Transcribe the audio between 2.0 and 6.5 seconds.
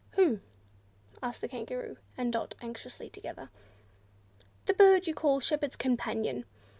and Dot anxiously, together. "The bird you call Shepherd's Companion.